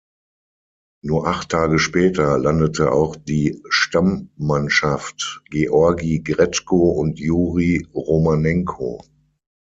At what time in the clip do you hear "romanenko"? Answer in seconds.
7.93-8.99